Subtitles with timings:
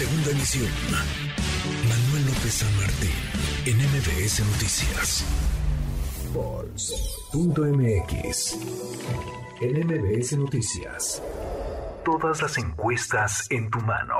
[0.00, 0.70] Segunda emisión.
[1.86, 3.10] Manuel López San Martín,
[3.66, 5.26] en MBS Noticias.
[6.32, 7.76] Pulse.mx.
[9.60, 11.22] En MBS Noticias.
[12.02, 14.16] Todas las encuestas en tu mano.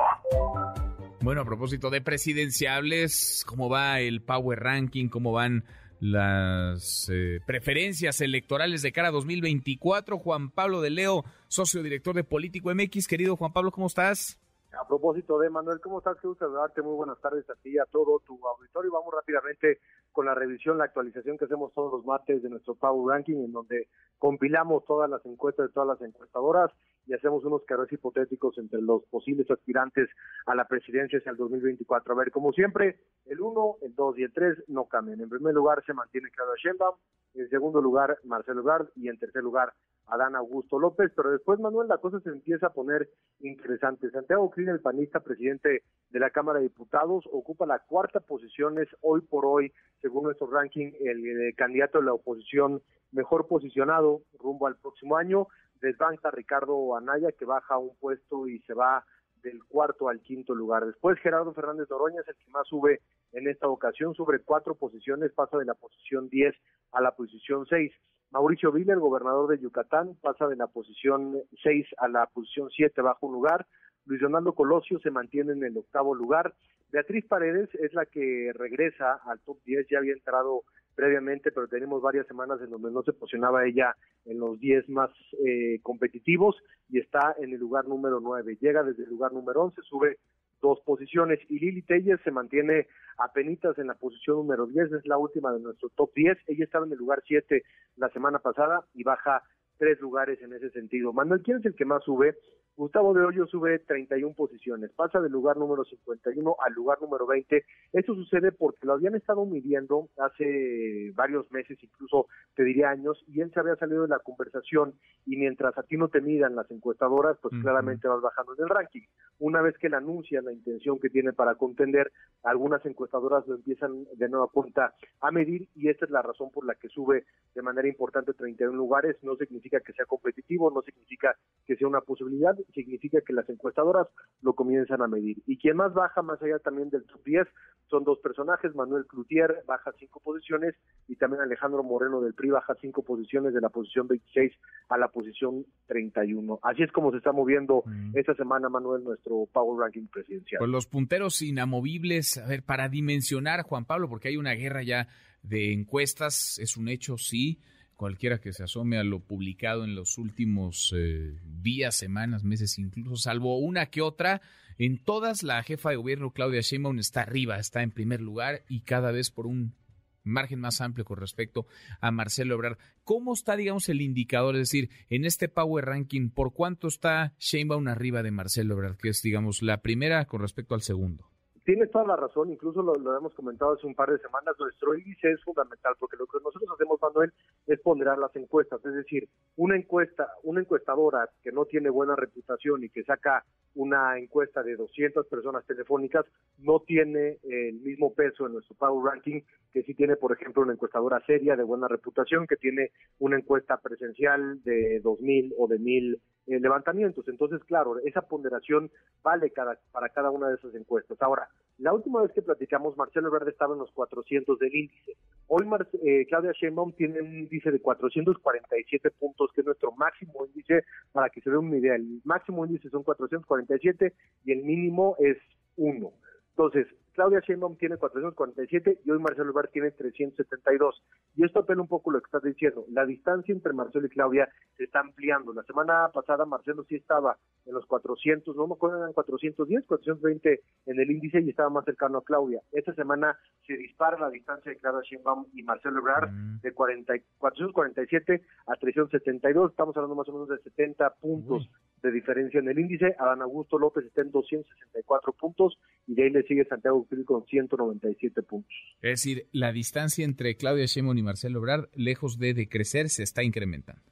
[1.21, 5.07] Bueno, a propósito de presidenciables, ¿cómo va el Power Ranking?
[5.07, 5.63] ¿Cómo van
[5.99, 10.19] las eh, preferencias electorales de cara a 2024.
[10.19, 13.07] Juan Pablo de Leo, socio director de Político MX.
[13.07, 14.37] Querido Juan Pablo, ¿cómo estás?
[14.79, 16.17] A propósito de Manuel, ¿cómo estás?
[16.21, 16.81] Qué gusto saludarte.
[16.81, 18.91] Muy buenas tardes a ti y a todo tu auditorio.
[18.91, 19.79] Vamos rápidamente
[20.13, 23.51] con la revisión, la actualización que hacemos todos los martes de nuestro Power Ranking, en
[23.51, 26.71] donde compilamos todas las encuestas de todas las encuestadoras
[27.07, 30.09] y hacemos unos carros hipotéticos entre los posibles aspirantes
[30.45, 32.13] a la presidencia hacia el 2024.
[32.13, 35.21] A ver, como siempre, el 1, el 2 y el 3 no cambian.
[35.21, 36.95] En primer lugar se mantiene Claudia Sheinbaum,
[37.33, 39.73] en segundo lugar Marcelo Ebrard y en tercer lugar
[40.07, 43.09] Adán Augusto López, pero después, Manuel, la cosa se empieza a poner
[43.39, 44.09] interesante.
[44.11, 48.89] Santiago Crin, el panista, presidente de la Cámara de Diputados, ocupa la cuarta posición, es
[49.01, 52.81] hoy por hoy, según nuestro ranking, el candidato de la oposición
[53.11, 55.47] mejor posicionado rumbo al próximo año
[55.81, 59.03] desbanca Ricardo Anaya, que baja un puesto y se va
[59.41, 60.85] del cuarto al quinto lugar.
[60.85, 63.01] Después Gerardo Fernández Noroña es el que más sube
[63.31, 66.53] en esta ocasión, sobre cuatro posiciones, pasa de la posición 10
[66.91, 67.91] a la posición 6.
[68.31, 73.01] Mauricio Villa, el gobernador de Yucatán, pasa de la posición 6 a la posición 7,
[73.01, 73.65] baja un lugar.
[74.05, 76.53] Luis Donaldo Colosio se mantiene en el octavo lugar.
[76.91, 80.63] Beatriz Paredes es la que regresa al top 10, ya había entrado
[80.95, 83.95] previamente, pero tenemos varias semanas en donde no se posicionaba ella
[84.25, 85.09] en los 10 más
[85.45, 86.55] eh, competitivos
[86.89, 88.57] y está en el lugar número 9.
[88.59, 90.17] Llega desde el lugar número 11, sube
[90.61, 95.05] dos posiciones y Lili Telles se mantiene a penitas en la posición número 10, es
[95.05, 96.37] la última de nuestro top 10.
[96.47, 97.63] Ella estaba en el lugar 7
[97.97, 99.43] la semana pasada y baja
[99.81, 101.11] tres lugares en ese sentido.
[101.11, 102.37] Manuel, ¿quién es el que más sube?
[102.77, 107.63] Gustavo de Hoyo sube 31 posiciones, pasa del lugar número 51 al lugar número 20.
[107.91, 113.41] Esto sucede porque lo habían estado midiendo hace varios meses, incluso te diría años, y
[113.41, 114.93] él se había salido de la conversación
[115.25, 118.69] y mientras a ti no te midan las encuestadoras, pues claramente vas bajando en el
[118.69, 119.01] ranking.
[119.39, 122.11] Una vez que él anuncia la intención que tiene para contender,
[122.43, 126.65] algunas encuestadoras lo empiezan de nueva cuenta a medir y esta es la razón por
[126.65, 129.17] la que sube de manera importante 31 lugares.
[129.23, 134.07] No significa que sea competitivo, no significa que sea una posibilidad, significa que las encuestadoras
[134.41, 135.41] lo comienzan a medir.
[135.45, 137.47] Y quien más baja, más allá también del top 10,
[137.89, 140.75] son dos personajes, Manuel Cloutier baja cinco posiciones
[141.07, 144.53] y también Alejandro Moreno del PRI baja cinco posiciones de la posición 26
[144.89, 146.59] a la posición 31.
[146.63, 148.17] Así es como se está moviendo mm.
[148.17, 150.59] esta semana, Manuel, nuestro Power Ranking presidencial.
[150.59, 155.07] Pues los punteros inamovibles, a ver, para dimensionar, Juan Pablo, porque hay una guerra ya
[155.43, 157.59] de encuestas, es un hecho, sí,
[158.01, 163.15] cualquiera que se asome a lo publicado en los últimos eh, días, semanas, meses, incluso,
[163.15, 164.41] salvo una que otra,
[164.79, 168.79] en todas la jefa de gobierno Claudia Sheinbaum está arriba, está en primer lugar y
[168.79, 169.75] cada vez por un
[170.23, 171.67] margen más amplio con respecto
[171.99, 172.79] a Marcelo Ebrard.
[173.03, 174.55] ¿Cómo está, digamos, el indicador?
[174.55, 179.09] Es decir, en este Power Ranking, ¿por cuánto está Sheinbaum arriba de Marcelo Ebrard, que
[179.09, 181.30] es, digamos, la primera con respecto al segundo?
[181.63, 185.31] Tienes toda la razón, incluso lo, hemos comentado hace un par de semanas, nuestro índice
[185.31, 187.31] es fundamental porque lo que nosotros hacemos, Manuel,
[187.67, 192.83] es ponderar las encuestas, es decir, una encuesta, una encuestadora que no tiene buena reputación
[192.83, 193.45] y que saca
[193.75, 196.25] una encuesta de 200 personas telefónicas
[196.57, 199.41] no tiene el mismo peso en nuestro Power Ranking
[199.71, 203.77] que si tiene, por ejemplo, una encuestadora seria de buena reputación, que tiene una encuesta
[203.77, 207.27] presencial de 2.000 o de 1.000 eh, levantamientos.
[207.27, 208.89] Entonces, claro, esa ponderación
[209.23, 211.21] vale cada, para cada una de esas encuestas.
[211.21, 211.47] Ahora,
[211.77, 215.17] la última vez que platicamos, Marcelo Verde estaba en los 400 del índice.
[215.47, 215.67] Hoy
[216.03, 221.29] eh, Claudia Sheinbaum tiene un índice de 447 puntos, que es nuestro máximo índice, para
[221.29, 221.95] que se vea una idea.
[221.95, 224.13] El máximo índice son 447
[224.45, 225.37] y el mínimo es
[225.77, 226.11] 1.
[226.51, 231.03] Entonces, Claudia Sheinbaum tiene 447 y hoy Marcelo Ebrard tiene 372.
[231.35, 232.85] Y esto apela un poco lo que estás diciendo.
[232.89, 235.53] La distancia entre Marcelo y Claudia se está ampliando.
[235.53, 240.61] La semana pasada Marcelo sí estaba en los 400, no me acuerdo, eran 410, 420
[240.87, 242.61] en el índice y estaba más cercano a Claudia.
[242.71, 246.61] Esta semana se dispara la distancia de Claudia Sheinbaum y Marcelo Ebrard mm.
[246.61, 249.71] de 40, 447 a 372.
[249.71, 251.69] Estamos hablando más o menos de 70 puntos
[252.01, 253.15] de diferencia en el índice.
[253.19, 257.45] Adán Augusto López está en 264 puntos y de ahí le sigue Santiago Krill con
[257.45, 258.73] 197 puntos.
[259.01, 263.43] Es decir, la distancia entre Claudia Sheinbaum y Marcelo Ebrard, lejos de decrecer, se está
[263.43, 264.10] incrementando.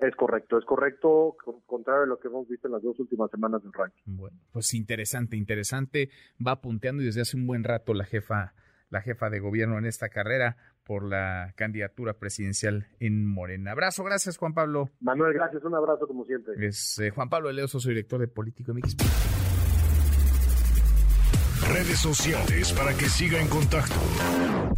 [0.00, 1.36] Es correcto, es correcto,
[1.66, 4.00] contrario a lo que hemos visto en las dos últimas semanas del ranking.
[4.06, 6.08] Bueno, pues interesante, interesante.
[6.44, 8.54] Va punteando y desde hace un buen rato la jefa,
[8.88, 13.72] la jefa de gobierno en esta carrera por la candidatura presidencial en Morena.
[13.72, 14.88] Abrazo, gracias Juan Pablo.
[15.00, 16.54] Manuel, gracias, un abrazo como siempre.
[16.66, 18.96] Es eh, Juan Pablo Eleo, soy director de Político MX.
[21.72, 23.94] redes sociales para que siga en contacto: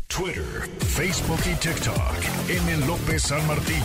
[0.09, 0.43] Twitter,
[0.81, 2.51] Facebook y TikTok.
[2.51, 2.87] M.
[2.87, 3.83] López San Martín.